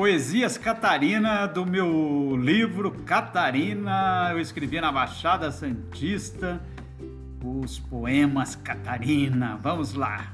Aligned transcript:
Poesias 0.00 0.56
Catarina 0.56 1.46
do 1.46 1.66
meu 1.66 2.34
livro 2.34 2.90
Catarina. 3.04 4.30
Eu 4.30 4.40
escrevi 4.40 4.80
na 4.80 4.90
Baixada 4.90 5.52
Santista 5.52 6.58
os 7.44 7.78
poemas 7.78 8.56
Catarina. 8.56 9.58
Vamos 9.62 9.92
lá. 9.92 10.32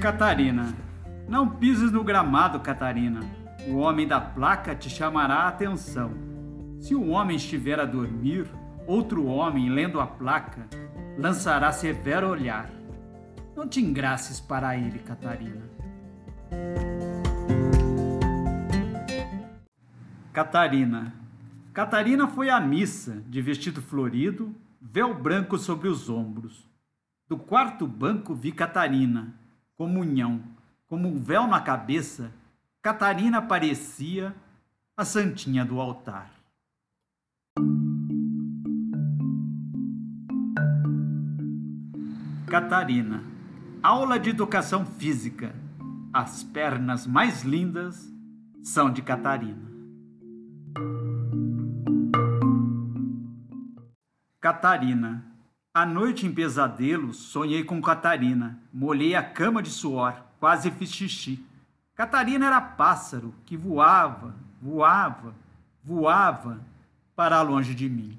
Catarina, 0.00 0.74
não 1.28 1.50
pises 1.50 1.92
no 1.92 2.02
gramado, 2.02 2.60
Catarina. 2.60 3.20
O 3.68 3.76
homem 3.76 4.08
da 4.08 4.18
placa 4.18 4.74
te 4.74 4.88
chamará 4.88 5.34
a 5.34 5.48
atenção. 5.48 6.12
Se 6.80 6.94
o 6.94 7.10
homem 7.10 7.36
estiver 7.36 7.78
a 7.78 7.84
dormir, 7.84 8.46
outro 8.90 9.24
homem 9.26 9.70
lendo 9.70 10.00
a 10.00 10.06
placa 10.06 10.66
lançará 11.16 11.70
severo 11.70 12.28
olhar. 12.28 12.68
Não 13.54 13.68
te 13.68 13.80
engraces 13.80 14.40
para 14.40 14.76
ele, 14.76 14.98
Catarina. 14.98 15.62
Catarina. 20.32 21.14
Catarina 21.72 22.26
foi 22.26 22.50
à 22.50 22.58
missa, 22.58 23.22
de 23.28 23.40
vestido 23.40 23.80
florido, 23.80 24.52
véu 24.80 25.14
branco 25.14 25.56
sobre 25.56 25.86
os 25.88 26.08
ombros. 26.08 26.68
Do 27.28 27.38
quarto 27.38 27.86
banco 27.86 28.34
vi 28.34 28.50
Catarina, 28.50 29.32
comunhão, 29.76 30.42
como 30.88 31.06
um 31.06 31.16
véu 31.16 31.46
na 31.46 31.60
cabeça, 31.60 32.32
Catarina 32.82 33.40
parecia 33.40 34.34
a 34.96 35.04
santinha 35.04 35.64
do 35.64 35.80
altar. 35.80 36.39
Catarina. 42.50 43.22
Aula 43.80 44.18
de 44.18 44.30
educação 44.30 44.84
física. 44.84 45.54
As 46.12 46.42
pernas 46.42 47.06
mais 47.06 47.44
lindas 47.44 48.12
são 48.60 48.92
de 48.92 49.00
Catarina. 49.02 49.70
Catarina. 54.40 55.24
À 55.72 55.86
noite 55.86 56.26
em 56.26 56.34
pesadelos, 56.34 57.18
sonhei 57.18 57.62
com 57.62 57.80
Catarina. 57.80 58.58
Molhei 58.74 59.14
a 59.14 59.22
cama 59.22 59.62
de 59.62 59.70
suor, 59.70 60.20
quase 60.40 60.72
fiz 60.72 60.90
xixi. 60.90 61.46
Catarina 61.94 62.46
era 62.46 62.60
pássaro 62.60 63.32
que 63.46 63.56
voava, 63.56 64.34
voava, 64.60 65.36
voava 65.84 66.60
para 67.14 67.40
longe 67.42 67.76
de 67.76 67.88
mim. 67.88 68.18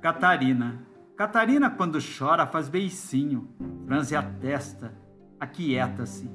Catarina. 0.00 0.86
Catarina, 1.14 1.68
quando 1.68 1.98
chora, 2.00 2.46
faz 2.46 2.70
beicinho, 2.70 3.54
franze 3.84 4.16
a 4.16 4.22
testa, 4.22 4.94
aquieta-se. 5.38 6.30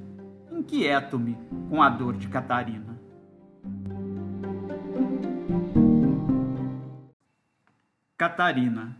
Inquieto-me 0.52 1.36
com 1.68 1.82
a 1.82 1.88
dor 1.88 2.16
de 2.16 2.28
Catarina. 2.28 2.96
Catarina. 8.16 8.96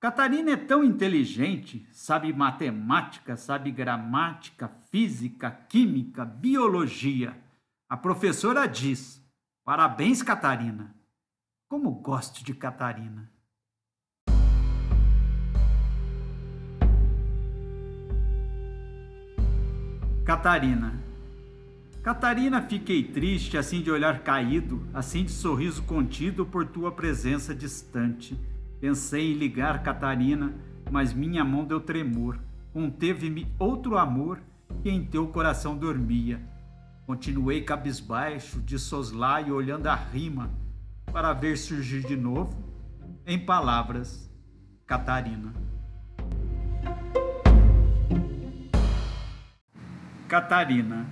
Catarina 0.00 0.52
é 0.52 0.56
tão 0.56 0.82
inteligente, 0.82 1.86
sabe 1.92 2.32
matemática, 2.32 3.36
sabe 3.36 3.70
gramática, 3.70 4.68
física, 4.90 5.50
química, 5.68 6.24
biologia. 6.24 7.36
A 7.86 7.96
professora 7.96 8.66
diz: 8.66 9.22
Parabéns, 9.62 10.22
Catarina. 10.22 10.94
Como 11.68 11.90
gosto 11.90 12.42
de 12.42 12.54
Catarina. 12.54 13.30
Catarina. 20.28 20.92
Catarina, 22.02 22.60
fiquei 22.60 23.02
triste, 23.02 23.56
assim 23.56 23.80
de 23.80 23.90
olhar 23.90 24.18
caído, 24.18 24.86
assim 24.92 25.24
de 25.24 25.30
sorriso 25.30 25.82
contido 25.84 26.44
por 26.44 26.66
tua 26.66 26.92
presença 26.92 27.54
distante. 27.54 28.38
Pensei 28.78 29.32
em 29.32 29.38
ligar 29.38 29.82
Catarina, 29.82 30.52
mas 30.90 31.14
minha 31.14 31.42
mão 31.42 31.64
deu 31.64 31.80
tremor. 31.80 32.38
Conteve-me 32.74 33.50
outro 33.58 33.96
amor 33.96 34.38
que 34.82 34.90
em 34.90 35.02
teu 35.02 35.28
coração 35.28 35.74
dormia. 35.74 36.38
Continuei 37.06 37.62
cabisbaixo, 37.62 38.60
de 38.60 38.78
soslaio, 38.78 39.54
olhando 39.54 39.86
a 39.86 39.94
rima, 39.94 40.50
para 41.10 41.32
ver 41.32 41.56
surgir 41.56 42.06
de 42.06 42.16
novo, 42.16 42.54
em 43.26 43.38
palavras, 43.38 44.30
Catarina. 44.86 45.67
Catarina. 50.28 51.06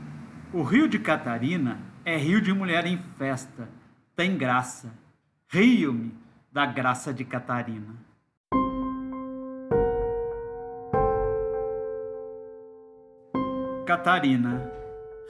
O 0.53 0.63
rio 0.63 0.87
de 0.87 0.99
Catarina 0.99 1.81
é 2.05 2.19
rio 2.19 2.39
de 2.39 2.53
mulher 2.53 2.85
em 2.85 2.99
festa, 3.17 3.67
tem 4.15 4.37
graça. 4.37 4.93
Rio-me 5.49 6.15
da 6.53 6.67
graça 6.67 7.15
de 7.15 7.25
Catarina. 7.25 7.95
Catarina. 13.87 14.71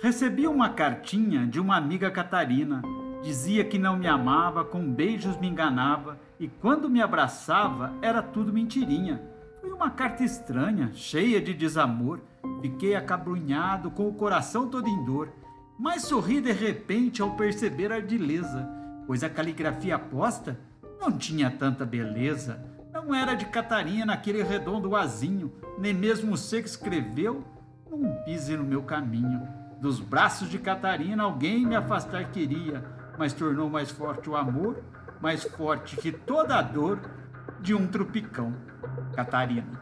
Recebi 0.02 0.48
uma 0.48 0.70
cartinha 0.70 1.46
de 1.46 1.60
uma 1.60 1.76
amiga 1.76 2.10
Catarina. 2.10 2.82
Dizia 3.22 3.64
que 3.64 3.78
não 3.78 3.96
me 3.96 4.08
amava, 4.08 4.64
com 4.64 4.92
beijos 4.92 5.38
me 5.38 5.46
enganava 5.46 6.18
e 6.40 6.48
quando 6.48 6.90
me 6.90 7.00
abraçava 7.00 7.92
era 8.02 8.20
tudo 8.20 8.52
mentirinha. 8.52 9.35
Foi 9.66 9.74
uma 9.74 9.90
carta 9.90 10.22
estranha, 10.22 10.92
cheia 10.94 11.42
de 11.42 11.52
desamor 11.52 12.20
Fiquei 12.60 12.94
acabrunhado, 12.94 13.90
com 13.90 14.06
o 14.06 14.14
coração 14.14 14.68
todo 14.68 14.88
em 14.88 15.04
dor, 15.04 15.28
mas 15.76 16.02
sorri 16.02 16.40
de 16.40 16.52
repente 16.52 17.20
ao 17.20 17.32
perceber 17.32 17.90
a 17.90 17.96
ardileza, 17.96 18.70
pois 19.08 19.24
a 19.24 19.28
caligrafia 19.28 19.98
posta 19.98 20.56
não 21.00 21.10
tinha 21.10 21.50
tanta 21.50 21.84
beleza. 21.84 22.64
Não 22.92 23.12
era 23.12 23.34
de 23.34 23.46
Catarina 23.46 24.12
aquele 24.12 24.40
redondo 24.40 24.94
azinho, 24.94 25.52
nem 25.76 25.92
mesmo 25.92 26.36
você 26.36 26.62
que 26.62 26.68
escreveu, 26.68 27.44
não 27.90 28.22
pise 28.24 28.56
no 28.56 28.62
meu 28.62 28.84
caminho. 28.84 29.42
Dos 29.80 29.98
braços 29.98 30.48
de 30.48 30.60
Catarina 30.60 31.24
alguém 31.24 31.66
me 31.66 31.74
afastar 31.74 32.30
queria, 32.30 32.84
mas 33.18 33.32
tornou 33.32 33.68
mais 33.68 33.90
forte 33.90 34.30
o 34.30 34.36
amor, 34.36 34.80
mais 35.20 35.42
forte 35.42 35.96
que 35.96 36.12
toda 36.12 36.56
a 36.56 36.62
dor 36.62 37.00
de 37.60 37.74
um 37.74 37.88
tropicão. 37.88 38.54
Catarina. 39.16 39.80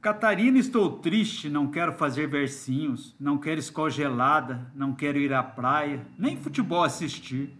Catarina, 0.00 0.58
estou 0.58 0.98
triste, 0.98 1.50
não 1.50 1.70
quero 1.70 1.92
fazer 1.92 2.26
versinhos, 2.26 3.14
não 3.20 3.36
quero 3.36 3.60
escola 3.60 3.90
gelada, 3.90 4.72
não 4.74 4.94
quero 4.94 5.18
ir 5.18 5.34
à 5.34 5.42
praia, 5.42 6.06
nem 6.18 6.38
futebol 6.38 6.82
assistir. 6.82 7.54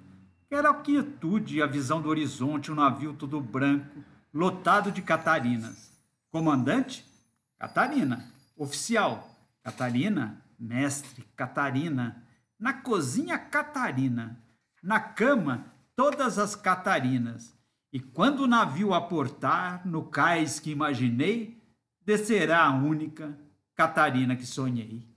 Quero 0.48 0.68
a 0.68 0.74
quietude 0.74 1.56
e 1.56 1.62
a 1.62 1.66
visão 1.66 2.00
do 2.00 2.08
horizonte, 2.08 2.72
um 2.72 2.74
navio 2.74 3.12
todo 3.12 3.40
branco, 3.42 4.02
lotado 4.32 4.90
de 4.90 5.02
Catarinas. 5.02 5.92
Comandante? 6.30 7.04
Catarina. 7.58 8.24
Oficial? 8.56 9.28
Catarina. 9.62 10.42
Mestre? 10.58 11.26
Catarina. 11.36 12.24
Na 12.58 12.72
cozinha, 12.72 13.38
Catarina. 13.38 14.38
Na 14.82 15.00
cama, 15.00 15.73
todas 15.96 16.38
as 16.38 16.56
Catarinas. 16.56 17.54
E 17.92 18.00
quando 18.00 18.40
o 18.40 18.46
navio 18.46 18.92
aportar 18.92 19.86
no 19.86 20.04
cais 20.04 20.58
que 20.58 20.70
imaginei, 20.70 21.62
descerá 22.04 22.64
a 22.64 22.74
única 22.74 23.38
Catarina 23.74 24.34
que 24.36 24.46
sonhei. 24.46 25.13